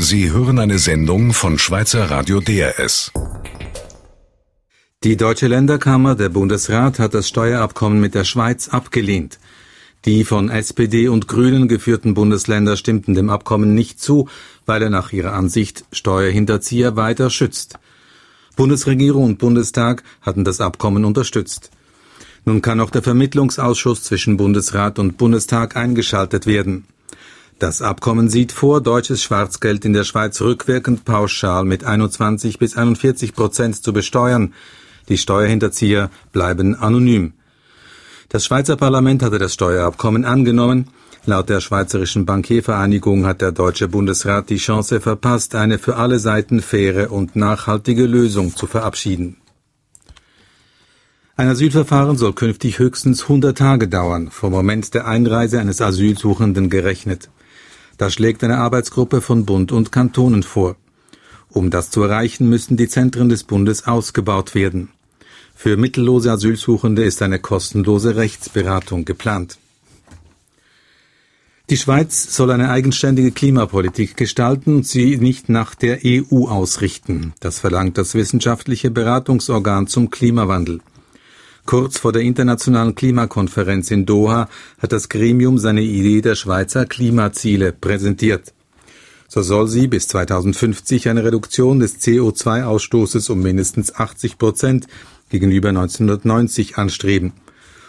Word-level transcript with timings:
Sie 0.00 0.30
hören 0.30 0.60
eine 0.60 0.78
Sendung 0.78 1.32
von 1.32 1.58
Schweizer 1.58 2.08
Radio 2.08 2.38
DRS. 2.38 3.10
Die 5.02 5.16
Deutsche 5.16 5.48
Länderkammer, 5.48 6.14
der 6.14 6.28
Bundesrat, 6.28 7.00
hat 7.00 7.14
das 7.14 7.26
Steuerabkommen 7.26 8.00
mit 8.00 8.14
der 8.14 8.22
Schweiz 8.22 8.68
abgelehnt. 8.68 9.40
Die 10.04 10.22
von 10.24 10.50
SPD 10.50 11.08
und 11.08 11.26
Grünen 11.26 11.66
geführten 11.66 12.14
Bundesländer 12.14 12.76
stimmten 12.76 13.14
dem 13.14 13.28
Abkommen 13.28 13.74
nicht 13.74 14.00
zu, 14.00 14.28
weil 14.66 14.82
er 14.82 14.90
nach 14.90 15.12
ihrer 15.12 15.32
Ansicht 15.32 15.84
Steuerhinterzieher 15.90 16.94
weiter 16.94 17.28
schützt. 17.28 17.80
Bundesregierung 18.54 19.24
und 19.24 19.38
Bundestag 19.38 20.04
hatten 20.20 20.44
das 20.44 20.60
Abkommen 20.60 21.04
unterstützt. 21.04 21.72
Nun 22.44 22.62
kann 22.62 22.80
auch 22.80 22.90
der 22.90 23.02
Vermittlungsausschuss 23.02 24.04
zwischen 24.04 24.36
Bundesrat 24.36 25.00
und 25.00 25.18
Bundestag 25.18 25.76
eingeschaltet 25.76 26.46
werden. 26.46 26.86
Das 27.58 27.82
Abkommen 27.82 28.28
sieht 28.28 28.52
vor, 28.52 28.80
deutsches 28.80 29.20
Schwarzgeld 29.20 29.84
in 29.84 29.92
der 29.92 30.04
Schweiz 30.04 30.40
rückwirkend 30.40 31.04
pauschal 31.04 31.64
mit 31.64 31.82
21 31.82 32.60
bis 32.60 32.76
41 32.76 33.34
Prozent 33.34 33.82
zu 33.82 33.92
besteuern. 33.92 34.54
Die 35.08 35.18
Steuerhinterzieher 35.18 36.08
bleiben 36.30 36.76
anonym. 36.76 37.32
Das 38.28 38.44
Schweizer 38.44 38.76
Parlament 38.76 39.24
hatte 39.24 39.38
das 39.38 39.54
Steuerabkommen 39.54 40.24
angenommen. 40.24 40.90
Laut 41.26 41.48
der 41.48 41.60
Schweizerischen 41.60 42.26
Bankiervereinigung 42.26 43.26
hat 43.26 43.40
der 43.40 43.50
Deutsche 43.50 43.88
Bundesrat 43.88 44.50
die 44.50 44.58
Chance 44.58 45.00
verpasst, 45.00 45.56
eine 45.56 45.80
für 45.80 45.96
alle 45.96 46.20
Seiten 46.20 46.62
faire 46.62 47.10
und 47.10 47.34
nachhaltige 47.34 48.06
Lösung 48.06 48.54
zu 48.54 48.68
verabschieden. 48.68 49.38
Ein 51.36 51.48
Asylverfahren 51.48 52.16
soll 52.16 52.34
künftig 52.34 52.78
höchstens 52.78 53.22
100 53.22 53.58
Tage 53.58 53.88
dauern, 53.88 54.30
vom 54.30 54.52
Moment 54.52 54.94
der 54.94 55.08
Einreise 55.08 55.58
eines 55.58 55.80
Asylsuchenden 55.80 56.70
gerechnet. 56.70 57.30
Das 57.98 58.14
schlägt 58.14 58.42
eine 58.44 58.58
Arbeitsgruppe 58.58 59.20
von 59.20 59.44
Bund 59.44 59.72
und 59.72 59.92
Kantonen 59.92 60.42
vor. 60.44 60.76
Um 61.50 61.70
das 61.70 61.90
zu 61.90 62.02
erreichen, 62.02 62.48
müssen 62.48 62.76
die 62.76 62.88
Zentren 62.88 63.28
des 63.28 63.44
Bundes 63.44 63.86
ausgebaut 63.86 64.54
werden. 64.54 64.90
Für 65.54 65.76
mittellose 65.76 66.30
Asylsuchende 66.30 67.02
ist 67.04 67.20
eine 67.20 67.40
kostenlose 67.40 68.14
Rechtsberatung 68.14 69.04
geplant. 69.04 69.58
Die 71.70 71.76
Schweiz 71.76 72.34
soll 72.34 72.50
eine 72.50 72.70
eigenständige 72.70 73.32
Klimapolitik 73.32 74.16
gestalten 74.16 74.76
und 74.76 74.86
sie 74.86 75.18
nicht 75.18 75.48
nach 75.48 75.74
der 75.74 75.98
EU 76.04 76.46
ausrichten. 76.46 77.34
Das 77.40 77.58
verlangt 77.58 77.98
das 77.98 78.14
wissenschaftliche 78.14 78.90
Beratungsorgan 78.90 79.86
zum 79.86 80.08
Klimawandel. 80.08 80.80
Kurz 81.68 81.98
vor 81.98 82.14
der 82.14 82.22
internationalen 82.22 82.94
Klimakonferenz 82.94 83.90
in 83.90 84.06
Doha 84.06 84.48
hat 84.78 84.90
das 84.90 85.10
Gremium 85.10 85.58
seine 85.58 85.82
Idee 85.82 86.22
der 86.22 86.34
Schweizer 86.34 86.86
Klimaziele 86.86 87.74
präsentiert. 87.74 88.54
So 89.28 89.42
soll 89.42 89.68
sie 89.68 89.86
bis 89.86 90.08
2050 90.08 91.10
eine 91.10 91.24
Reduktion 91.24 91.78
des 91.78 92.00
CO2-Ausstoßes 92.00 93.30
um 93.30 93.42
mindestens 93.42 93.94
80 93.94 94.38
Prozent 94.38 94.86
gegenüber 95.28 95.68
1990 95.68 96.78
anstreben. 96.78 97.34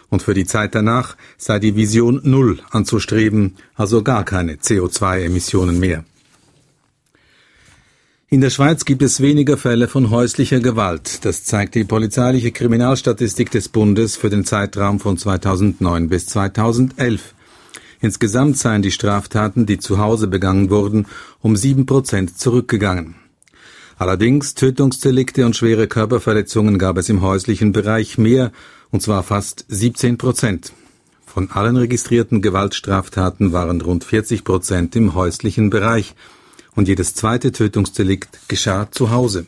Und 0.09 0.23
für 0.23 0.33
die 0.33 0.45
Zeit 0.45 0.75
danach 0.75 1.15
sei 1.37 1.59
die 1.59 1.77
Vision 1.77 2.19
Null 2.21 2.59
anzustreben, 2.71 3.55
also 3.75 4.03
gar 4.03 4.25
keine 4.25 4.55
CO2-Emissionen 4.55 5.79
mehr. 5.79 6.03
In 8.31 8.41
der 8.41 8.51
Schweiz 8.51 8.85
gibt 8.85 9.01
es 9.01 9.21
weniger 9.21 9.57
Fälle 9.57 9.87
von 9.87 10.11
häuslicher 10.11 10.59
Gewalt. 10.59 11.25
Das 11.25 11.45
zeigt 11.45 11.73
die 11.73 11.83
polizeiliche 11.83 12.51
Kriminalstatistik 12.51 13.49
des 13.49 13.69
Bundes 13.69 14.17
für 14.17 14.29
den 14.29 14.45
Zeitraum 14.45 14.99
von 14.99 15.17
2009 15.17 16.09
bis 16.09 16.27
2011. 16.27 17.33
Insgesamt 18.01 18.59
seien 18.59 18.83
die 18.83 18.91
Straftaten, 18.91 19.65
die 19.65 19.79
zu 19.79 19.97
Hause 19.97 20.27
begangen 20.27 20.69
wurden, 20.69 21.07
um 21.41 21.55
sieben 21.55 21.87
Prozent 21.87 22.37
zurückgegangen. 22.37 23.15
Allerdings 23.97 24.53
Tötungsdelikte 24.53 25.43
und 25.47 25.55
schwere 25.55 25.87
Körperverletzungen 25.87 26.77
gab 26.77 26.99
es 26.99 27.09
im 27.09 27.23
häuslichen 27.23 27.71
Bereich 27.71 28.19
mehr, 28.19 28.51
und 28.91 29.01
zwar 29.01 29.23
fast 29.23 29.65
17 29.69 30.19
Prozent. 30.19 30.71
Von 31.25 31.49
allen 31.49 31.77
registrierten 31.77 32.43
Gewaltstraftaten 32.43 33.53
waren 33.53 33.81
rund 33.81 34.03
40 34.03 34.43
Prozent 34.43 34.95
im 34.95 35.15
häuslichen 35.15 35.71
Bereich 35.71 36.13
und 36.79 36.87
jedes 36.87 37.13
zweite 37.13 37.51
Tötungsdelikt 37.51 38.39
geschah 38.47 38.89
zu 38.89 39.11
Hause. 39.11 39.45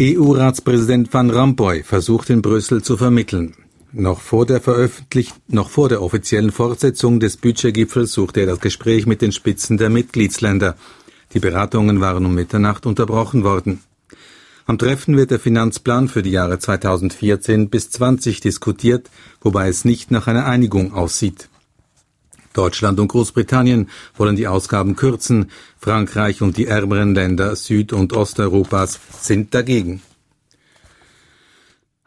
EU-Ratspräsident 0.00 1.12
Van 1.12 1.28
Rompuy 1.28 1.82
versucht 1.82 2.30
in 2.30 2.40
Brüssel 2.40 2.82
zu 2.82 2.96
vermitteln. 2.96 3.54
Noch 3.92 4.22
vor 4.22 4.46
der 4.46 4.62
veröffentlicht, 4.62 5.34
noch 5.48 5.68
vor 5.68 5.90
der 5.90 6.00
offiziellen 6.00 6.50
Fortsetzung 6.50 7.20
des 7.20 7.36
Budgetgipfels 7.36 8.14
suchte 8.14 8.40
er 8.40 8.46
das 8.46 8.60
Gespräch 8.60 9.04
mit 9.04 9.20
den 9.20 9.32
Spitzen 9.32 9.76
der 9.76 9.90
Mitgliedsländer. 9.90 10.76
Die 11.34 11.40
Beratungen 11.40 12.00
waren 12.00 12.24
um 12.24 12.34
Mitternacht 12.34 12.86
unterbrochen 12.86 13.44
worden. 13.44 13.80
Am 14.64 14.78
Treffen 14.78 15.18
wird 15.18 15.30
der 15.30 15.40
Finanzplan 15.40 16.08
für 16.08 16.22
die 16.22 16.30
Jahre 16.30 16.58
2014 16.58 17.68
bis 17.68 17.90
20 17.90 18.40
diskutiert, 18.40 19.10
wobei 19.42 19.68
es 19.68 19.84
nicht 19.84 20.10
nach 20.10 20.26
einer 20.26 20.46
Einigung 20.46 20.94
aussieht. 20.94 21.50
Deutschland 22.52 23.00
und 23.00 23.08
Großbritannien 23.08 23.88
wollen 24.16 24.36
die 24.36 24.48
Ausgaben 24.48 24.96
kürzen, 24.96 25.50
Frankreich 25.78 26.42
und 26.42 26.56
die 26.56 26.66
ärmeren 26.66 27.14
Länder 27.14 27.56
Süd- 27.56 27.92
und 27.92 28.12
Osteuropas 28.12 29.00
sind 29.20 29.54
dagegen. 29.54 30.02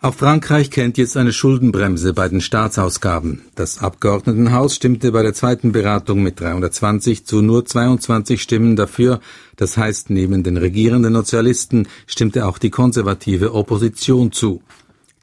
Auch 0.06 0.14
Frankreich 0.14 0.70
kennt 0.70 1.00
jetzt 1.00 1.18
eine 1.18 1.34
Schuldenbremse 1.34 2.14
bei 2.14 2.30
den 2.30 2.40
Staatsausgaben. 2.40 3.42
Das 3.56 3.80
Abgeordnetenhaus 3.80 4.76
stimmte 4.76 5.12
bei 5.12 5.24
der 5.24 5.34
zweiten 5.34 5.72
Beratung 5.72 6.22
mit 6.22 6.40
320 6.40 7.26
zu 7.26 7.42
nur 7.42 7.66
22 7.66 8.40
Stimmen 8.40 8.76
dafür. 8.76 9.20
Das 9.56 9.78
heißt, 9.78 10.12
neben 10.12 10.44
den 10.44 10.58
regierenden 10.58 11.16
Sozialisten 11.16 11.88
stimmte 12.06 12.46
auch 12.46 12.60
die 12.60 12.70
konservative 12.70 13.56
Opposition 13.56 14.32
zu. 14.32 14.62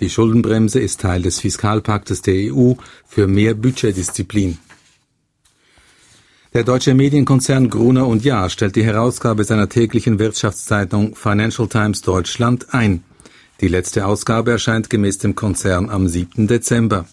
Die 0.00 0.10
Schuldenbremse 0.10 0.80
ist 0.80 1.00
Teil 1.00 1.22
des 1.22 1.38
Fiskalpaktes 1.38 2.22
der 2.22 2.52
EU 2.52 2.72
für 3.06 3.28
mehr 3.28 3.54
Budgetdisziplin. 3.54 4.58
Der 6.54 6.64
deutsche 6.64 6.92
Medienkonzern 6.92 7.70
Gruner 7.70 8.06
und 8.06 8.24
Jahr 8.24 8.50
stellt 8.50 8.76
die 8.76 8.84
Herausgabe 8.84 9.42
seiner 9.44 9.70
täglichen 9.70 10.18
Wirtschaftszeitung 10.18 11.14
Financial 11.14 11.66
Times 11.66 12.02
Deutschland 12.02 12.74
ein. 12.74 13.02
Die 13.62 13.68
letzte 13.68 14.04
Ausgabe 14.04 14.50
erscheint 14.50 14.90
gemäß 14.90 15.16
dem 15.16 15.34
Konzern 15.34 15.88
am 15.88 16.08
7. 16.08 16.48
Dezember. 16.48 17.06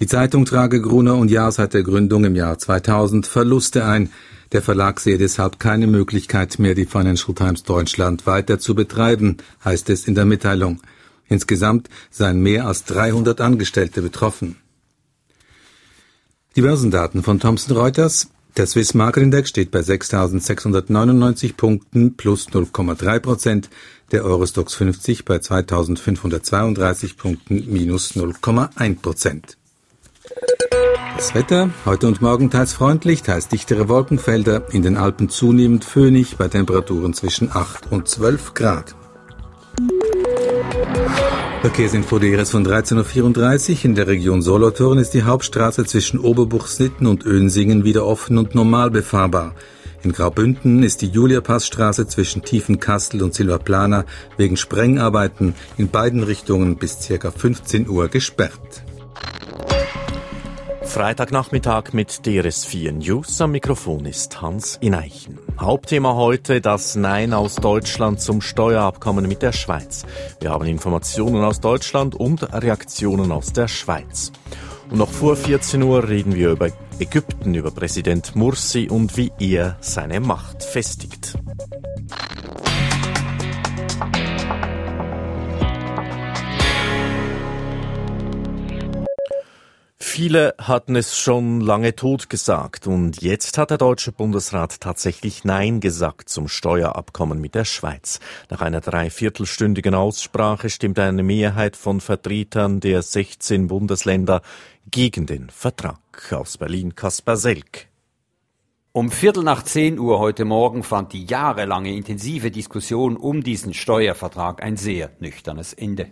Die 0.00 0.08
Zeitung 0.08 0.44
trage 0.44 0.82
Gruner 0.82 1.14
und 1.18 1.30
Jahr 1.30 1.52
seit 1.52 1.72
der 1.72 1.84
Gründung 1.84 2.24
im 2.24 2.34
Jahr 2.34 2.58
2000 2.58 3.28
Verluste 3.28 3.84
ein. 3.84 4.10
Der 4.50 4.60
Verlag 4.60 4.98
sehe 4.98 5.18
deshalb 5.18 5.60
keine 5.60 5.86
Möglichkeit 5.86 6.58
mehr, 6.58 6.74
die 6.74 6.86
Financial 6.86 7.36
Times 7.36 7.62
Deutschland 7.62 8.26
weiter 8.26 8.58
zu 8.58 8.74
betreiben, 8.74 9.36
heißt 9.64 9.88
es 9.90 10.08
in 10.08 10.16
der 10.16 10.24
Mitteilung. 10.24 10.80
Insgesamt 11.28 11.88
seien 12.10 12.40
mehr 12.40 12.66
als 12.66 12.82
300 12.86 13.40
Angestellte 13.40 14.02
betroffen. 14.02 14.56
Die 16.56 16.62
Börsendaten 16.62 17.22
von 17.22 17.38
Thomson 17.38 17.76
Reuters. 17.76 18.30
Der 18.58 18.66
Swiss 18.66 18.92
Market 18.92 19.22
Index 19.22 19.50
steht 19.50 19.70
bei 19.70 19.78
6.699 19.78 21.54
Punkten 21.56 22.16
plus 22.16 22.48
0,3 22.48 23.20
Prozent, 23.20 23.70
der 24.10 24.24
Eurostox 24.24 24.74
50 24.74 25.24
bei 25.24 25.36
2.532 25.36 27.16
Punkten 27.16 27.72
minus 27.72 28.16
0,1 28.16 29.00
Prozent. 29.00 29.56
Das 31.16 31.36
Wetter, 31.36 31.70
heute 31.84 32.08
und 32.08 32.20
morgen 32.20 32.50
teils 32.50 32.72
freundlich, 32.72 33.22
teils 33.22 33.46
dichtere 33.46 33.88
Wolkenfelder, 33.88 34.66
in 34.72 34.82
den 34.82 34.96
Alpen 34.96 35.28
zunehmend 35.28 35.84
föhnig 35.84 36.36
bei 36.36 36.48
Temperaturen 36.48 37.14
zwischen 37.14 37.52
8 37.52 37.92
und 37.92 38.08
12 38.08 38.54
Grad. 38.54 38.97
Verkehrsinfo 41.60 42.20
DRS 42.20 42.52
von 42.52 42.64
13.34 42.64 43.78
Uhr. 43.78 43.84
In 43.84 43.94
der 43.96 44.06
Region 44.06 44.42
Solothurn 44.42 44.98
ist 44.98 45.12
die 45.12 45.24
Hauptstraße 45.24 45.84
zwischen 45.84 46.20
Oberbuchsnitten 46.20 47.04
und 47.08 47.26
Önsingen 47.26 47.82
wieder 47.82 48.06
offen 48.06 48.38
und 48.38 48.54
normal 48.54 48.92
befahrbar. 48.92 49.56
In 50.04 50.12
Graubünden 50.12 50.84
ist 50.84 51.02
die 51.02 51.08
Julia-Passstraße 51.08 52.06
zwischen 52.06 52.42
Tiefenkastel 52.42 53.24
und 53.24 53.34
Silvaplana 53.34 54.04
wegen 54.36 54.56
Sprengarbeiten 54.56 55.56
in 55.76 55.88
beiden 55.88 56.22
Richtungen 56.22 56.76
bis 56.76 57.08
ca. 57.08 57.32
15 57.32 57.88
Uhr 57.88 58.06
gesperrt. 58.06 58.84
Freitagnachmittag 60.98 61.92
mit 61.92 62.10
DRS4 62.10 62.90
News. 62.90 63.40
Am 63.40 63.52
Mikrofon 63.52 64.04
ist 64.04 64.42
Hans 64.42 64.78
Ineichen. 64.80 65.38
Hauptthema 65.56 66.16
heute 66.16 66.60
das 66.60 66.96
Nein 66.96 67.34
aus 67.34 67.54
Deutschland 67.54 68.20
zum 68.20 68.40
Steuerabkommen 68.40 69.28
mit 69.28 69.40
der 69.40 69.52
Schweiz. 69.52 70.04
Wir 70.40 70.50
haben 70.50 70.66
Informationen 70.66 71.44
aus 71.44 71.60
Deutschland 71.60 72.16
und 72.16 72.52
Reaktionen 72.52 73.30
aus 73.30 73.52
der 73.52 73.68
Schweiz. 73.68 74.32
Und 74.90 74.98
noch 74.98 75.12
vor 75.12 75.36
14 75.36 75.84
Uhr 75.84 76.08
reden 76.08 76.34
wir 76.34 76.50
über 76.50 76.70
Ägypten, 76.98 77.54
über 77.54 77.70
Präsident 77.70 78.34
Mursi 78.34 78.88
und 78.90 79.16
wie 79.16 79.30
er 79.38 79.76
seine 79.80 80.18
Macht 80.18 80.64
festigt. 80.64 81.38
Viele 90.18 90.56
hatten 90.58 90.96
es 90.96 91.16
schon 91.16 91.60
lange 91.60 91.94
tot 91.94 92.28
gesagt 92.28 92.88
und 92.88 93.22
jetzt 93.22 93.56
hat 93.56 93.70
der 93.70 93.78
Deutsche 93.78 94.10
Bundesrat 94.10 94.80
tatsächlich 94.80 95.44
Nein 95.44 95.78
gesagt 95.78 96.28
zum 96.28 96.48
Steuerabkommen 96.48 97.40
mit 97.40 97.54
der 97.54 97.64
Schweiz. 97.64 98.18
Nach 98.50 98.60
einer 98.60 98.80
dreiviertelstündigen 98.80 99.94
Aussprache 99.94 100.70
stimmt 100.70 100.98
eine 100.98 101.22
Mehrheit 101.22 101.76
von 101.76 102.00
Vertretern 102.00 102.80
der 102.80 103.02
16 103.02 103.68
Bundesländer 103.68 104.42
gegen 104.90 105.26
den 105.26 105.50
Vertrag. 105.50 106.00
Aus 106.32 106.58
Berlin 106.58 106.96
Kaspar 106.96 107.36
Selk. 107.36 107.86
Um 108.90 109.12
Viertel 109.12 109.44
nach 109.44 109.62
zehn 109.62 110.00
Uhr 110.00 110.18
heute 110.18 110.44
Morgen 110.44 110.82
fand 110.82 111.12
die 111.12 111.26
jahrelange 111.26 111.94
intensive 111.94 112.50
Diskussion 112.50 113.16
um 113.16 113.44
diesen 113.44 113.72
Steuervertrag 113.72 114.64
ein 114.64 114.76
sehr 114.76 115.12
nüchternes 115.20 115.74
Ende. 115.74 116.08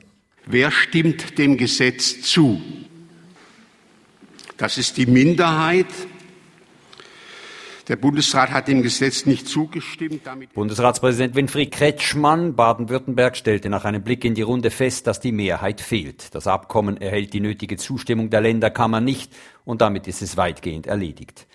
Wer 0.46 0.70
stimmt 0.70 1.38
dem 1.38 1.56
Gesetz 1.56 2.22
zu? 2.22 2.62
Das 4.56 4.78
ist 4.78 4.96
die 4.96 5.06
Minderheit. 5.06 5.86
Der 7.88 7.96
Bundesrat 7.96 8.50
hat 8.50 8.66
dem 8.66 8.82
Gesetz 8.82 9.26
nicht 9.26 9.46
zugestimmt. 9.46 10.22
Bundesratspräsident 10.54 11.36
Winfried 11.36 11.70
Kretschmann, 11.70 12.56
Baden-Württemberg, 12.56 13.36
stellte 13.36 13.68
nach 13.68 13.84
einem 13.84 14.02
Blick 14.02 14.24
in 14.24 14.34
die 14.34 14.42
Runde 14.42 14.70
fest, 14.70 15.06
dass 15.06 15.20
die 15.20 15.30
Mehrheit 15.30 15.80
fehlt. 15.80 16.34
Das 16.34 16.48
Abkommen 16.48 16.96
erhält 16.96 17.32
die 17.32 17.40
nötige 17.40 17.76
Zustimmung 17.76 18.28
der 18.30 18.40
Länderkammer 18.40 19.00
nicht 19.00 19.32
und 19.64 19.82
damit 19.82 20.08
ist 20.08 20.20
es 20.20 20.36
weitgehend 20.36 20.88
erledigt. 20.88 21.46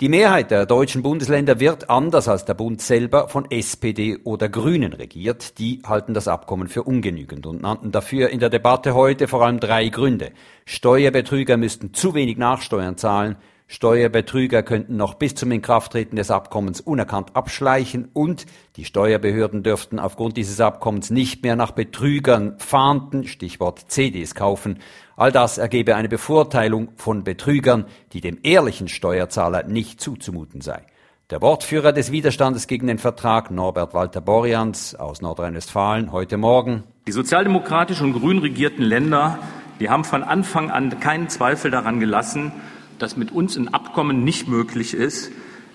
Die 0.00 0.08
Mehrheit 0.08 0.50
der 0.50 0.66
deutschen 0.66 1.04
Bundesländer 1.04 1.60
wird, 1.60 1.88
anders 1.88 2.26
als 2.26 2.44
der 2.44 2.54
Bund 2.54 2.82
selber, 2.82 3.28
von 3.28 3.48
SPD 3.48 4.18
oder 4.24 4.48
Grünen 4.48 4.92
regiert. 4.92 5.56
Die 5.60 5.82
halten 5.86 6.14
das 6.14 6.26
Abkommen 6.26 6.66
für 6.66 6.82
ungenügend 6.82 7.46
und 7.46 7.62
nannten 7.62 7.92
dafür 7.92 8.30
in 8.30 8.40
der 8.40 8.50
Debatte 8.50 8.94
heute 8.94 9.28
vor 9.28 9.44
allem 9.44 9.60
drei 9.60 9.88
Gründe. 9.90 10.32
Steuerbetrüger 10.64 11.56
müssten 11.56 11.94
zu 11.94 12.12
wenig 12.12 12.38
Nachsteuern 12.38 12.96
zahlen, 12.96 13.36
Steuerbetrüger 13.66 14.62
könnten 14.62 14.96
noch 14.96 15.14
bis 15.14 15.34
zum 15.34 15.50
Inkrafttreten 15.50 16.16
des 16.16 16.30
Abkommens 16.30 16.80
unerkannt 16.80 17.34
abschleichen 17.34 18.08
und 18.12 18.44
die 18.76 18.84
Steuerbehörden 18.84 19.62
dürften 19.62 19.98
aufgrund 19.98 20.36
dieses 20.36 20.60
Abkommens 20.60 21.10
nicht 21.10 21.42
mehr 21.42 21.56
nach 21.56 21.70
Betrügern 21.70 22.56
fahnden, 22.58 23.26
Stichwort 23.26 23.86
CDs 23.88 24.34
kaufen. 24.34 24.80
All 25.16 25.32
das 25.32 25.58
ergebe 25.58 25.96
eine 25.96 26.08
Bevorteilung 26.08 26.90
von 26.96 27.24
Betrügern, 27.24 27.86
die 28.12 28.20
dem 28.20 28.38
ehrlichen 28.42 28.88
Steuerzahler 28.88 29.62
nicht 29.62 30.00
zuzumuten 30.00 30.60
sei. 30.60 30.82
Der 31.30 31.40
Wortführer 31.40 31.92
des 31.92 32.12
Widerstandes 32.12 32.66
gegen 32.66 32.86
den 32.86 32.98
Vertrag, 32.98 33.50
Norbert 33.50 33.94
Walter 33.94 34.20
Borjans 34.20 34.94
aus 34.94 35.22
Nordrhein-Westfalen, 35.22 36.12
heute 36.12 36.36
Morgen. 36.36 36.84
Die 37.06 37.12
sozialdemokratisch 37.12 38.02
und 38.02 38.12
grün 38.12 38.40
regierten 38.40 38.82
Länder, 38.82 39.38
die 39.80 39.88
haben 39.88 40.04
von 40.04 40.22
Anfang 40.22 40.70
an 40.70 41.00
keinen 41.00 41.30
Zweifel 41.30 41.70
daran 41.70 41.98
gelassen, 41.98 42.52
dass 42.98 43.16
mit 43.16 43.32
uns 43.32 43.56
ein 43.56 43.72
Abkommen 43.72 44.24
nicht 44.24 44.48
möglich 44.48 44.94
ist, 44.94 45.30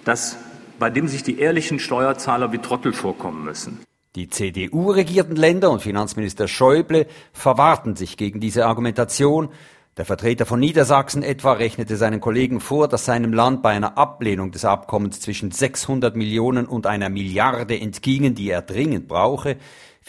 das, 0.05 0.37
bei 0.79 0.89
dem 0.89 1.07
sich 1.07 1.23
die 1.23 1.39
ehrlichen 1.39 1.79
Steuerzahler 1.79 2.51
wie 2.51 2.59
Trottel 2.59 2.93
vorkommen 2.93 3.43
müssen. 3.43 3.79
Die 4.15 4.27
CDU-regierten 4.27 5.35
Länder 5.35 5.69
und 5.69 5.81
Finanzminister 5.81 6.47
Schäuble 6.47 7.05
verwahrten 7.31 7.95
sich 7.95 8.17
gegen 8.17 8.39
diese 8.39 8.65
Argumentation. 8.65 9.49
Der 9.97 10.05
Vertreter 10.05 10.45
von 10.45 10.59
Niedersachsen 10.59 11.23
etwa 11.23 11.53
rechnete 11.53 11.95
seinen 11.95 12.19
Kollegen 12.19 12.59
vor, 12.59 12.87
dass 12.87 13.05
seinem 13.05 13.33
Land 13.33 13.61
bei 13.61 13.71
einer 13.71 13.97
Ablehnung 13.97 14.51
des 14.51 14.65
Abkommens 14.65 15.19
zwischen 15.19 15.51
600 15.51 16.15
Millionen 16.15 16.65
und 16.65 16.87
einer 16.87 17.09
Milliarde 17.09 17.79
entgingen, 17.79 18.33
die 18.33 18.49
er 18.49 18.61
dringend 18.61 19.07
brauche. 19.07 19.57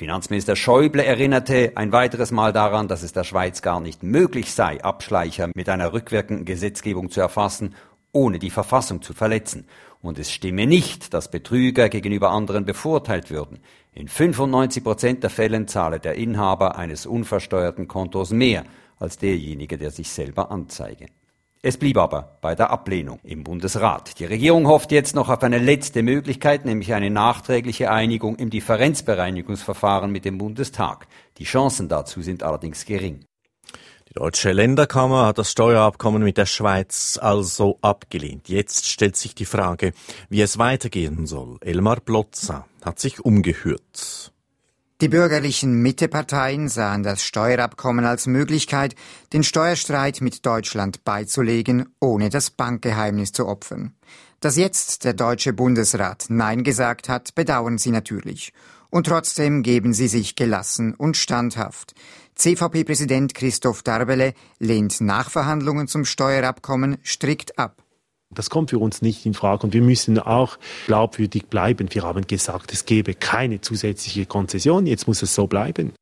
Finanzminister 0.01 0.57
Schäuble 0.57 1.05
erinnerte 1.05 1.73
ein 1.75 1.93
weiteres 1.93 2.31
Mal 2.31 2.55
daran, 2.55 2.89
dass 2.89 3.03
es 3.03 3.13
der 3.13 3.23
Schweiz 3.23 3.61
gar 3.61 3.81
nicht 3.81 4.03
möglich 4.03 4.55
sei, 4.55 4.83
Abschleicher 4.83 5.51
mit 5.55 5.69
einer 5.69 5.93
rückwirkenden 5.93 6.47
Gesetzgebung 6.47 7.11
zu 7.11 7.21
erfassen, 7.21 7.75
ohne 8.11 8.39
die 8.39 8.49
Verfassung 8.49 9.03
zu 9.03 9.13
verletzen. 9.13 9.67
Und 10.01 10.19
es 10.19 10.33
stimme 10.33 10.67
nicht, 10.67 11.13
dass 11.13 11.31
Betrüger 11.31 11.91
gegenüber 11.91 12.31
anderen 12.31 12.65
bevorteilt 12.65 13.31
würden. 13.31 13.59
In 13.93 14.09
95 14.09 14.83
Prozent 14.83 15.23
der 15.23 15.29
Fällen 15.29 15.69
zahle 15.69 16.01
der 16.01 16.15
Inhaber 16.15 16.79
eines 16.79 17.05
unversteuerten 17.05 17.87
Kontos 17.87 18.31
mehr 18.31 18.65
als 18.99 19.19
derjenige, 19.19 19.77
der 19.77 19.91
sich 19.91 20.09
selber 20.09 20.51
anzeige. 20.51 21.09
Es 21.63 21.77
blieb 21.77 21.99
aber 21.99 22.39
bei 22.41 22.55
der 22.55 22.71
Ablehnung 22.71 23.21
im 23.23 23.45
Bundesrat. 23.45 24.19
Die 24.19 24.25
Regierung 24.25 24.67
hofft 24.67 24.93
jetzt 24.93 25.15
noch 25.15 25.29
auf 25.29 25.43
eine 25.43 25.59
letzte 25.59 26.03
Möglichkeit, 26.03 26.65
nämlich 26.65 26.95
eine 26.95 27.11
nachträgliche 27.11 27.91
Einigung 27.91 28.37
im 28.37 28.49
Differenzbereinigungsverfahren 28.49 30.11
mit 30.11 30.25
dem 30.25 30.39
Bundestag. 30.39 31.07
Die 31.37 31.45
Chancen 31.45 31.91
dazu 31.91 32.23
sind 32.23 32.43
allerdings 32.43 32.87
gering. 32.87 33.27
Die 34.09 34.15
Deutsche 34.15 34.53
Länderkammer 34.53 35.27
hat 35.27 35.37
das 35.37 35.51
Steuerabkommen 35.51 36.23
mit 36.23 36.39
der 36.39 36.47
Schweiz 36.47 37.19
also 37.21 37.79
abgelehnt. 37.83 38.49
Jetzt 38.49 38.89
stellt 38.89 39.17
sich 39.17 39.35
die 39.35 39.45
Frage, 39.45 39.93
wie 40.31 40.41
es 40.41 40.57
weitergehen 40.57 41.27
soll. 41.27 41.59
Elmar 41.61 42.01
Plotza 42.01 42.67
hat 42.83 42.99
sich 42.99 43.21
umgehört. 43.21 44.33
Die 45.01 45.09
bürgerlichen 45.09 45.81
Mitteparteien 45.81 46.69
sahen 46.69 47.03
das 47.03 47.25
Steuerabkommen 47.25 48.05
als 48.05 48.27
Möglichkeit, 48.27 48.95
den 49.33 49.43
Steuerstreit 49.43 50.21
mit 50.21 50.45
Deutschland 50.45 51.05
beizulegen, 51.05 51.89
ohne 52.01 52.29
das 52.29 52.51
Bankgeheimnis 52.51 53.33
zu 53.33 53.49
opfern. 53.49 53.95
Dass 54.41 54.59
jetzt 54.59 55.05
der 55.05 55.15
Deutsche 55.15 55.55
Bundesrat 55.55 56.27
Nein 56.29 56.65
gesagt 56.65 57.09
hat, 57.09 57.35
bedauern 57.35 57.79
sie 57.79 57.93
natürlich. 57.93 58.53
Und 58.91 59.07
trotzdem 59.07 59.63
geben 59.63 59.95
sie 59.95 60.09
sich 60.09 60.37
gelassen 60.37 60.95
und 60.95 61.17
standhaft. 61.17 61.95
CVP-Präsident 62.35 63.35
Christoph 63.35 63.83
Darbele 63.83 64.35
lehnt 64.59 65.01
Nachverhandlungen 65.01 65.89
zum 65.89 66.05
Steuerabkommen 66.05 66.99
strikt 67.05 67.59
ab. 67.59 67.83
Das 68.33 68.49
kommt 68.49 68.71
für 68.71 68.79
uns 68.79 69.03
nicht 69.03 69.27
in 69.27 69.35
Frage 69.35 69.65
und 69.65 69.75
wir 69.75 69.83
müssen 69.83 70.19
auch 70.21 70.57
glaubwürdig 70.87 71.47
bleiben. 71.47 71.89
Wir 71.93 72.03
haben 72.03 72.27
gesagt, 72.29 72.73
es 72.73 72.87
gebe 72.87 73.15
keine 73.15 73.61
zusätzliche 73.61 74.25
Konzession, 74.25 74.87
jetzt 74.87 75.09
muss 75.09 75.23
es 75.23 75.35
so 75.35 75.49
bleiben. 75.49 75.93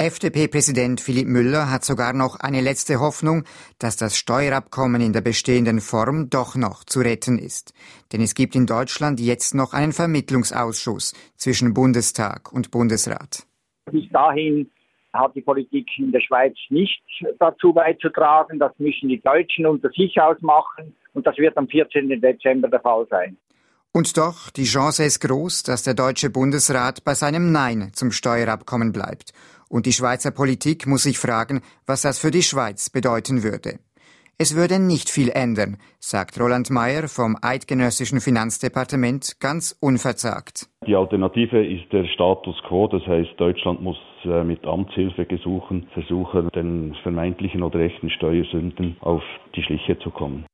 FDP-Präsident 0.00 1.00
Philipp 1.00 1.26
Müller 1.26 1.72
hat 1.72 1.84
sogar 1.84 2.12
noch 2.12 2.38
eine 2.38 2.60
letzte 2.60 3.00
Hoffnung, 3.00 3.44
dass 3.80 3.96
das 3.96 4.16
Steuerabkommen 4.16 5.00
in 5.00 5.12
der 5.12 5.22
bestehenden 5.22 5.80
Form 5.80 6.30
doch 6.30 6.54
noch 6.54 6.84
zu 6.84 7.00
retten 7.00 7.36
ist. 7.38 7.72
Denn 8.12 8.20
es 8.20 8.36
gibt 8.36 8.54
in 8.54 8.66
Deutschland 8.66 9.18
jetzt 9.18 9.56
noch 9.56 9.72
einen 9.72 9.92
Vermittlungsausschuss 9.92 11.14
zwischen 11.36 11.74
Bundestag 11.74 12.52
und 12.52 12.70
Bundesrat. 12.70 13.44
Bis 13.90 14.08
dahin 14.10 14.70
hat 15.12 15.34
die 15.34 15.40
Politik 15.40 15.88
in 15.96 16.12
der 16.12 16.20
Schweiz 16.20 16.54
nicht 16.68 17.02
dazu 17.40 17.72
beizutragen. 17.72 18.58
Das 18.58 18.72
müssen 18.78 19.08
die 19.08 19.20
Deutschen 19.20 19.66
unter 19.66 19.88
sich 19.88 20.20
ausmachen. 20.20 20.94
Und 21.18 21.26
das 21.26 21.36
wird 21.36 21.56
am 21.56 21.66
14. 21.66 22.20
Dezember 22.20 22.68
der 22.68 22.78
Fall 22.78 23.04
sein. 23.10 23.36
Und 23.92 24.16
doch, 24.16 24.50
die 24.50 24.62
Chance 24.62 25.02
ist 25.02 25.18
groß, 25.18 25.64
dass 25.64 25.82
der 25.82 25.94
Deutsche 25.94 26.30
Bundesrat 26.30 27.02
bei 27.02 27.14
seinem 27.14 27.50
Nein 27.50 27.90
zum 27.92 28.12
Steuerabkommen 28.12 28.92
bleibt. 28.92 29.32
Und 29.68 29.86
die 29.86 29.92
Schweizer 29.92 30.30
Politik 30.30 30.86
muss 30.86 31.02
sich 31.02 31.18
fragen, 31.18 31.60
was 31.86 32.02
das 32.02 32.20
für 32.20 32.30
die 32.30 32.44
Schweiz 32.44 32.88
bedeuten 32.88 33.42
würde. 33.42 33.80
Es 34.38 34.54
würde 34.54 34.78
nicht 34.78 35.10
viel 35.10 35.30
ändern, 35.30 35.78
sagt 35.98 36.38
Roland 36.40 36.70
Mayer 36.70 37.08
vom 37.08 37.36
Eidgenössischen 37.42 38.20
Finanzdepartement 38.20 39.40
ganz 39.40 39.76
unverzagt. 39.80 40.68
Die 40.86 40.94
Alternative 40.94 41.66
ist 41.66 41.92
der 41.92 42.04
Status 42.04 42.54
quo, 42.68 42.86
das 42.86 43.04
heißt, 43.04 43.30
Deutschland 43.38 43.82
muss 43.82 43.98
äh, 44.24 44.44
mit 44.44 44.64
Amtshilfe 44.64 45.26
gesuchen, 45.26 45.88
versuchen, 45.92 46.50
den 46.54 46.94
vermeintlichen 47.02 47.64
oder 47.64 47.80
echten 47.80 48.10
Steuersünden 48.10 48.96
auf 49.00 49.24
die 49.56 49.64
Schliche 49.64 49.98
zu 49.98 50.10
kommen. 50.10 50.46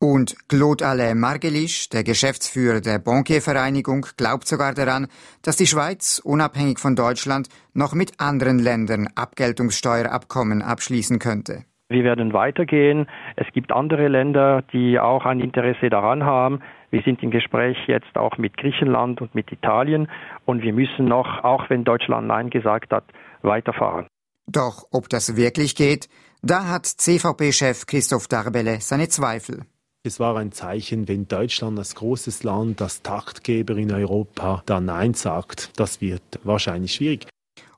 Und 0.00 0.36
Claude 0.48 0.86
Alain 0.86 1.18
Margelisch, 1.18 1.88
der 1.88 2.04
Geschäftsführer 2.04 2.80
der 2.80 2.98
Bankiervereinigung, 2.98 4.06
glaubt 4.16 4.46
sogar 4.46 4.74
daran, 4.74 5.06
dass 5.42 5.56
die 5.56 5.66
Schweiz, 5.66 6.20
unabhängig 6.22 6.78
von 6.78 6.94
Deutschland, 6.94 7.48
noch 7.72 7.94
mit 7.94 8.20
anderen 8.20 8.58
Ländern 8.58 9.08
Abgeltungssteuerabkommen 9.14 10.62
abschließen 10.62 11.18
könnte. 11.18 11.64
Wir 11.88 12.02
werden 12.02 12.32
weitergehen. 12.32 13.06
Es 13.36 13.46
gibt 13.52 13.70
andere 13.70 14.08
Länder, 14.08 14.62
die 14.72 14.98
auch 14.98 15.26
ein 15.26 15.40
Interesse 15.40 15.90
daran 15.90 16.24
haben. 16.24 16.60
Wir 16.90 17.02
sind 17.02 17.22
im 17.22 17.30
Gespräch 17.30 17.76
jetzt 17.86 18.16
auch 18.16 18.38
mit 18.38 18.56
Griechenland 18.56 19.20
und 19.20 19.34
mit 19.34 19.52
Italien 19.52 20.08
und 20.44 20.62
wir 20.62 20.72
müssen 20.72 21.04
noch, 21.04 21.44
auch 21.44 21.68
wenn 21.70 21.84
Deutschland 21.84 22.26
Nein 22.26 22.50
gesagt 22.50 22.92
hat, 22.92 23.04
weiterfahren. 23.42 24.06
Doch 24.46 24.84
ob 24.92 25.08
das 25.08 25.36
wirklich 25.36 25.76
geht, 25.76 26.08
da 26.42 26.68
hat 26.68 26.86
CVP-Chef 26.86 27.86
Christoph 27.86 28.28
Darbele 28.28 28.80
seine 28.80 29.08
Zweifel. 29.08 29.64
Es 30.06 30.20
war 30.20 30.36
ein 30.36 30.52
Zeichen, 30.52 31.08
wenn 31.08 31.28
Deutschland 31.28 31.78
als 31.78 31.94
großes 31.94 32.42
Land, 32.42 32.82
als 32.82 33.00
Taktgeber 33.00 33.74
in 33.78 33.90
Europa, 33.90 34.62
da 34.66 34.78
Nein 34.78 35.14
sagt. 35.14 35.80
Das 35.80 36.02
wird 36.02 36.20
wahrscheinlich 36.42 36.92
schwierig. 36.92 37.26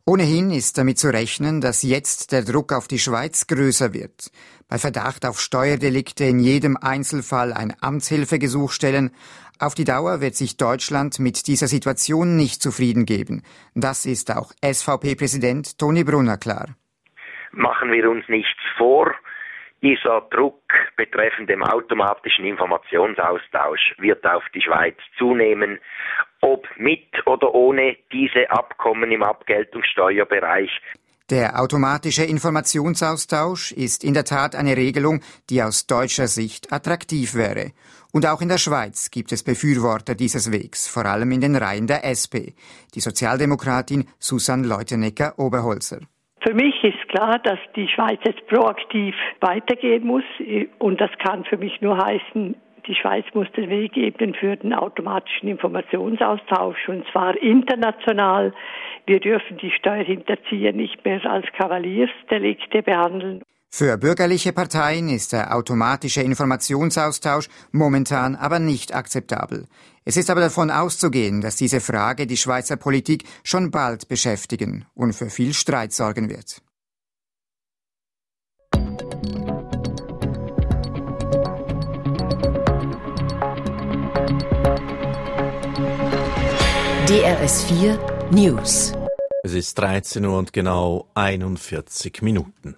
Ohnehin 0.04 0.50
ist 0.50 0.76
damit 0.76 0.98
zu 0.98 1.12
rechnen, 1.12 1.60
dass 1.60 1.84
jetzt 1.84 2.32
der 2.32 2.42
Druck 2.42 2.72
auf 2.72 2.88
die 2.88 2.98
Schweiz 2.98 3.46
größer 3.46 3.94
wird. 3.94 4.32
Bei 4.68 4.78
Verdacht 4.78 5.24
auf 5.24 5.38
Steuerdelikte 5.38 6.24
in 6.24 6.40
jedem 6.40 6.76
Einzelfall 6.76 7.52
ein 7.52 7.74
Amtshilfegesuch 7.80 8.72
stellen. 8.72 9.12
Auf 9.60 9.76
die 9.76 9.84
Dauer 9.84 10.20
wird 10.20 10.34
sich 10.34 10.56
Deutschland 10.56 11.20
mit 11.20 11.46
dieser 11.46 11.68
Situation 11.68 12.36
nicht 12.36 12.60
zufrieden 12.60 13.06
geben. 13.06 13.44
Das 13.76 14.04
ist 14.04 14.36
auch 14.36 14.52
SVP-Präsident 14.64 15.78
Toni 15.78 16.02
Brunner 16.02 16.38
klar. 16.38 16.74
Machen 17.52 17.92
wir 17.92 18.10
uns 18.10 18.28
nichts 18.28 18.50
vor. 18.76 19.14
Dieser 19.82 20.22
Druck 20.30 20.62
betreffend 20.96 21.50
dem 21.50 21.62
automatischen 21.62 22.46
Informationsaustausch 22.46 23.94
wird 23.98 24.26
auf 24.26 24.42
die 24.54 24.62
Schweiz 24.62 24.96
zunehmen. 25.18 25.78
Ob 26.40 26.66
mit 26.76 27.26
oder 27.26 27.54
ohne 27.54 27.96
diese 28.12 28.50
Abkommen 28.50 29.10
im 29.10 29.22
Abgeltungssteuerbereich. 29.22 30.70
Der 31.28 31.60
automatische 31.60 32.22
Informationsaustausch 32.22 33.72
ist 33.72 34.04
in 34.04 34.14
der 34.14 34.24
Tat 34.24 34.54
eine 34.54 34.76
Regelung, 34.76 35.22
die 35.50 35.60
aus 35.60 35.86
deutscher 35.88 36.28
Sicht 36.28 36.72
attraktiv 36.72 37.34
wäre. 37.34 37.72
Und 38.12 38.26
auch 38.26 38.40
in 38.40 38.48
der 38.48 38.58
Schweiz 38.58 39.10
gibt 39.10 39.32
es 39.32 39.42
Befürworter 39.42 40.14
dieses 40.14 40.52
Wegs, 40.52 40.86
vor 40.86 41.04
allem 41.04 41.32
in 41.32 41.40
den 41.40 41.56
Reihen 41.56 41.88
der 41.88 42.04
SP. 42.06 42.54
Die 42.94 43.00
Sozialdemokratin 43.00 44.08
Susan 44.20 44.62
Leutenegger-Oberholzer. 44.62 45.98
Für 46.46 46.54
mich 46.54 46.84
ist 46.84 47.08
klar, 47.08 47.40
dass 47.40 47.58
die 47.74 47.88
Schweiz 47.88 48.20
jetzt 48.24 48.46
proaktiv 48.46 49.16
weitergehen 49.40 50.06
muss. 50.06 50.22
Und 50.78 51.00
das 51.00 51.10
kann 51.18 51.44
für 51.44 51.56
mich 51.56 51.80
nur 51.80 51.98
heißen, 51.98 52.54
die 52.86 52.94
Schweiz 52.94 53.24
muss 53.34 53.50
den 53.56 53.68
Weg 53.68 53.96
ebnen 53.96 54.32
für 54.32 54.54
den 54.54 54.72
automatischen 54.72 55.48
Informationsaustausch 55.48 56.88
und 56.88 57.04
zwar 57.08 57.36
international. 57.42 58.54
Wir 59.06 59.18
dürfen 59.18 59.56
die 59.56 59.72
Steuerhinterzieher 59.72 60.72
nicht 60.72 61.04
mehr 61.04 61.20
als 61.28 61.46
Kavaliersdelikte 61.58 62.80
behandeln. 62.80 63.42
Für 63.68 63.98
bürgerliche 63.98 64.52
Parteien 64.52 65.08
ist 65.08 65.32
der 65.32 65.54
automatische 65.54 66.22
Informationsaustausch 66.22 67.48
momentan 67.72 68.34
aber 68.34 68.58
nicht 68.58 68.94
akzeptabel. 68.94 69.66
Es 70.04 70.16
ist 70.16 70.30
aber 70.30 70.40
davon 70.40 70.70
auszugehen, 70.70 71.40
dass 71.40 71.56
diese 71.56 71.80
Frage 71.80 72.26
die 72.26 72.36
Schweizer 72.36 72.76
Politik 72.76 73.24
schon 73.42 73.70
bald 73.70 74.08
beschäftigen 74.08 74.86
und 74.94 75.12
für 75.12 75.30
viel 75.30 75.52
Streit 75.52 75.92
sorgen 75.92 76.30
wird. 76.30 76.62
DRS 87.08 87.64
4 87.64 87.98
News. 88.32 88.92
Es 89.44 89.54
ist 89.54 89.78
13 89.78 90.24
Uhr 90.24 90.38
und 90.38 90.52
genau 90.52 91.08
41 91.14 92.22
Minuten. 92.22 92.76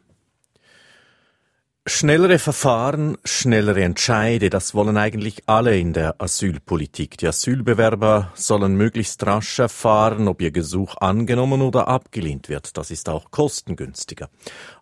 Schnellere 1.88 2.38
Verfahren, 2.38 3.16
schnellere 3.24 3.82
Entscheide, 3.82 4.50
das 4.50 4.74
wollen 4.74 4.98
eigentlich 4.98 5.44
alle 5.46 5.78
in 5.78 5.94
der 5.94 6.20
Asylpolitik. 6.20 7.16
Die 7.16 7.26
Asylbewerber 7.26 8.30
sollen 8.34 8.76
möglichst 8.76 9.26
rasch 9.26 9.58
erfahren, 9.58 10.28
ob 10.28 10.42
ihr 10.42 10.50
Gesuch 10.50 10.98
angenommen 10.98 11.62
oder 11.62 11.88
abgelehnt 11.88 12.50
wird. 12.50 12.76
Das 12.76 12.90
ist 12.90 13.08
auch 13.08 13.30
kostengünstiger. 13.30 14.28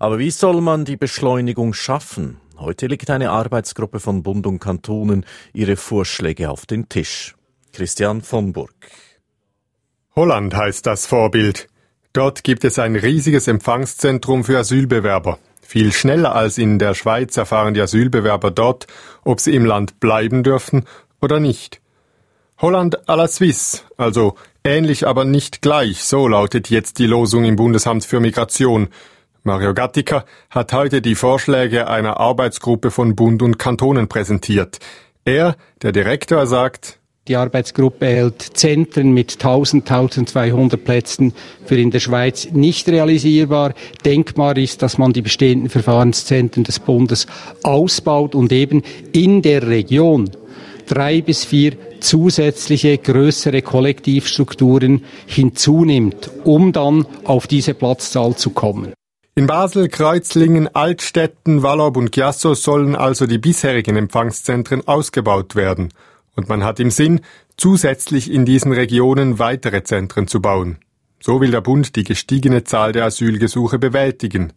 Aber 0.01 0.19
wie 0.19 0.33
soll 0.33 0.61
man 0.61 0.85
die 0.85 0.97
Beschleunigung 0.97 1.75
schaffen? 1.75 2.41
Heute 2.59 2.89
legt 2.89 3.09
eine 3.09 3.31
Arbeitsgruppe 3.31 4.01
von 4.01 4.25
Bund 4.25 4.45
und 4.45 4.59
Kantonen 4.59 5.25
ihre 5.53 5.77
Vorschläge 5.77 6.51
auf 6.51 6.67
den 6.67 6.89
Tisch. 6.89 7.37
Christian 7.73 8.21
von 8.23 8.53
Burg. 8.53 8.91
Holland 10.17 10.57
heißt 10.57 10.85
das 10.85 11.07
Vorbild. 11.07 11.69
Dort 12.13 12.43
gibt 12.43 12.65
es 12.65 12.81
ein 12.81 12.97
riesiges 12.97 13.47
Empfangszentrum 13.47 14.43
für 14.43 14.59
Asylbewerber. 14.59 15.39
Viel 15.67 15.93
schneller 15.93 16.33
als 16.33 16.59
in 16.59 16.79
der 16.79 16.95
Schweiz 16.95 17.37
erfahren 17.37 17.75
die 17.75 17.81
Asylbewerber 17.81 18.53
dort, 18.53 18.87
ob 19.25 19.41
sie 19.41 19.55
im 19.55 19.65
Land 19.65 19.99
bleiben 19.99 20.45
dürfen 20.45 20.85
oder 21.21 21.41
nicht. 21.41 21.81
Holland 22.59 23.09
à 23.09 23.17
la 23.17 23.27
Suisse, 23.27 23.83
also 23.97 24.37
ähnlich, 24.63 25.09
aber 25.09 25.25
nicht 25.25 25.63
gleich, 25.63 26.05
so 26.05 26.29
lautet 26.29 26.71
jetzt 26.71 27.01
die 27.01 27.07
Losung 27.07 27.45
im 27.45 27.57
Bundesamt 27.57 28.05
für 28.05 28.21
Migration. 28.21 28.89
Mario 29.43 29.75
Gattiker 29.75 30.25
hat 30.51 30.73
heute 30.73 31.03
die 31.03 31.17
Vorschläge 31.17 31.89
einer 31.89 32.21
Arbeitsgruppe 32.21 32.93
von 32.93 33.17
Bund 33.17 33.43
und 33.43 33.59
Kantonen 33.59 34.07
präsentiert. 34.07 34.79
Er, 35.25 35.57
der 35.83 35.91
Direktor, 35.91 36.47
sagt, 36.47 37.01
die 37.29 37.37
Arbeitsgruppe 37.37 38.07
hält 38.07 38.41
Zentren 38.41 39.13
mit 39.13 39.33
1000, 39.33 39.91
1200 39.91 40.83
Plätzen 40.83 41.33
für 41.65 41.77
in 41.77 41.91
der 41.91 41.99
Schweiz 41.99 42.49
nicht 42.53 42.89
realisierbar. 42.89 43.75
Denkbar 44.05 44.57
ist, 44.57 44.83
dass 44.83 44.97
man 44.97 45.13
die 45.13 45.23
bestehenden 45.23 45.69
Verfahrenszentren 45.69 46.63
des 46.63 46.79
Bundes 46.79 47.27
ausbaut 47.65 48.35
und 48.35 48.53
eben 48.53 48.83
in 49.13 49.43
der 49.43 49.67
Region 49.67 50.31
drei 50.87 51.21
bis 51.21 51.45
vier 51.45 51.73
zusätzliche 51.99 52.97
größere 52.99 53.63
Kollektivstrukturen 53.63 55.03
hinzunimmt, 55.27 56.31
um 56.45 56.73
dann 56.73 57.07
auf 57.25 57.49
diese 57.49 57.75
Platzzahl 57.75 58.37
zu 58.37 58.51
kommen. 58.51 58.93
In 59.35 59.49
Basel, 59.49 59.89
Kreuzlingen, 59.89 60.69
Altstetten, 60.75 61.63
Wallob 61.63 61.97
und 61.97 62.15
Chiasso 62.15 62.55
sollen 62.55 62.95
also 62.95 63.27
die 63.27 63.39
bisherigen 63.39 63.97
Empfangszentren 63.97 64.87
ausgebaut 64.87 65.57
werden 65.57 65.89
und 66.37 66.49
man 66.49 66.63
hat 66.63 66.79
im 66.79 66.91
Sinn, 66.91 67.21
zusätzlich 67.57 68.31
in 68.31 68.45
diesen 68.45 68.73
Regionen 68.73 69.39
weitere 69.39 69.83
Zentren 69.83 70.29
zu 70.29 70.41
bauen. 70.41 70.79
So 71.21 71.41
will 71.41 71.51
der 71.51 71.63
Bund 71.63 71.97
die 71.97 72.05
gestiegene 72.05 72.63
Zahl 72.65 72.93
der 72.93 73.07
Asylgesuche 73.07 73.79
bewältigen. 73.79 74.53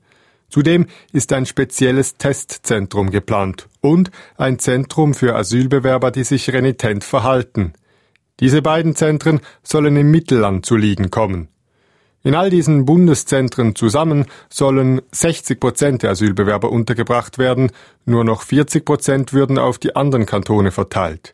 Zudem 0.49 0.87
ist 1.13 1.31
ein 1.31 1.45
spezielles 1.45 2.17
Testzentrum 2.17 3.11
geplant 3.11 3.67
und 3.81 4.11
ein 4.37 4.59
Zentrum 4.59 5.13
für 5.13 5.35
Asylbewerber, 5.35 6.11
die 6.11 6.23
sich 6.23 6.51
renitent 6.51 7.03
verhalten. 7.03 7.73
Diese 8.39 8.61
beiden 8.61 8.95
Zentren 8.95 9.41
sollen 9.63 9.95
im 9.95 10.11
Mittelland 10.11 10.65
zu 10.65 10.75
liegen 10.75 11.11
kommen. 11.11 11.49
In 12.21 12.35
all 12.35 12.49
diesen 12.49 12.85
Bundeszentren 12.85 13.75
zusammen 13.75 14.25
sollen 14.49 15.01
60 15.11 15.59
Prozent 15.59 16.03
der 16.03 16.11
Asylbewerber 16.11 16.69
untergebracht 16.69 17.37
werden, 17.37 17.71
nur 18.05 18.25
noch 18.25 18.41
40 18.41 18.83
Prozent 18.83 19.31
würden 19.31 19.57
auf 19.57 19.77
die 19.77 19.95
anderen 19.95 20.25
Kantone 20.25 20.71
verteilt. 20.71 21.33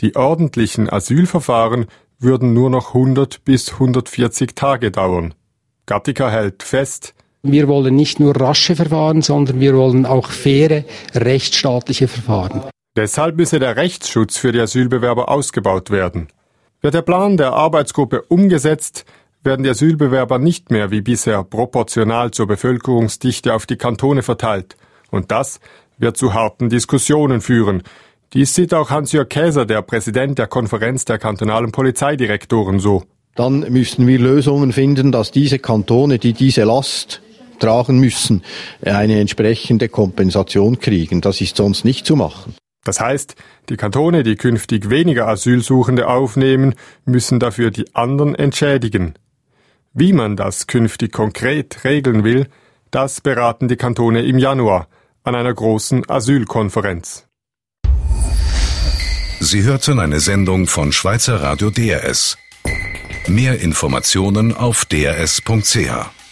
Die 0.00 0.16
ordentlichen 0.16 0.90
Asylverfahren 0.90 1.86
würden 2.18 2.52
nur 2.52 2.70
noch 2.70 2.94
100 2.94 3.44
bis 3.44 3.72
140 3.74 4.54
Tage 4.54 4.90
dauern. 4.90 5.34
Gattica 5.86 6.30
hält 6.30 6.62
fest, 6.62 7.14
wir 7.46 7.68
wollen 7.68 7.94
nicht 7.94 8.20
nur 8.20 8.34
rasche 8.40 8.74
Verfahren, 8.74 9.20
sondern 9.20 9.60
wir 9.60 9.76
wollen 9.76 10.06
auch 10.06 10.30
faire, 10.30 10.84
rechtsstaatliche 11.14 12.08
Verfahren. 12.08 12.62
Deshalb 12.96 13.36
müsse 13.36 13.58
der 13.58 13.76
Rechtsschutz 13.76 14.38
für 14.38 14.50
die 14.50 14.60
Asylbewerber 14.60 15.28
ausgebaut 15.28 15.90
werden. 15.90 16.28
Wird 16.80 16.94
der 16.94 17.02
Plan 17.02 17.36
der 17.36 17.52
Arbeitsgruppe 17.52 18.22
umgesetzt, 18.22 19.04
werden 19.42 19.62
die 19.62 19.68
Asylbewerber 19.68 20.38
nicht 20.38 20.70
mehr 20.70 20.90
wie 20.90 21.02
bisher 21.02 21.44
proportional 21.44 22.30
zur 22.30 22.46
Bevölkerungsdichte 22.46 23.52
auf 23.52 23.66
die 23.66 23.76
Kantone 23.76 24.22
verteilt. 24.22 24.78
Und 25.10 25.30
das 25.30 25.60
wird 25.98 26.16
zu 26.16 26.32
harten 26.32 26.70
Diskussionen 26.70 27.42
führen, 27.42 27.82
dies 28.34 28.54
sieht 28.54 28.74
auch 28.74 28.90
Hans-Jörg 28.90 29.28
Käser, 29.28 29.64
der 29.64 29.82
Präsident 29.82 30.38
der 30.38 30.48
Konferenz 30.48 31.04
der 31.04 31.18
kantonalen 31.18 31.72
Polizeidirektoren, 31.72 32.80
so. 32.80 33.04
Dann 33.34 33.60
müssen 33.72 34.06
wir 34.06 34.18
Lösungen 34.18 34.72
finden, 34.72 35.10
dass 35.10 35.30
diese 35.30 35.58
Kantone, 35.58 36.18
die 36.18 36.34
diese 36.34 36.64
Last 36.64 37.22
tragen 37.58 37.98
müssen, 37.98 38.42
eine 38.84 39.20
entsprechende 39.20 39.88
Kompensation 39.88 40.78
kriegen. 40.78 41.20
Das 41.20 41.40
ist 41.40 41.56
sonst 41.56 41.84
nicht 41.84 42.06
zu 42.06 42.16
machen. 42.16 42.54
Das 42.84 43.00
heißt, 43.00 43.34
die 43.70 43.76
Kantone, 43.76 44.22
die 44.22 44.36
künftig 44.36 44.90
weniger 44.90 45.26
Asylsuchende 45.26 46.06
aufnehmen, 46.06 46.74
müssen 47.06 47.40
dafür 47.40 47.70
die 47.70 47.94
anderen 47.94 48.34
entschädigen. 48.34 49.14
Wie 49.94 50.12
man 50.12 50.36
das 50.36 50.66
künftig 50.66 51.12
konkret 51.12 51.84
regeln 51.84 52.24
will, 52.24 52.48
das 52.90 53.20
beraten 53.20 53.68
die 53.68 53.76
Kantone 53.76 54.22
im 54.22 54.38
Januar 54.38 54.88
an 55.22 55.34
einer 55.34 55.54
großen 55.54 56.08
Asylkonferenz. 56.08 57.26
Sie 59.44 59.62
hörten 59.62 60.00
eine 60.00 60.20
Sendung 60.20 60.66
von 60.66 60.90
Schweizer 60.90 61.42
Radio 61.42 61.68
DRS. 61.68 62.38
Mehr 63.26 63.60
Informationen 63.60 64.54
auf 64.54 64.86
drs.ch. 64.86 66.23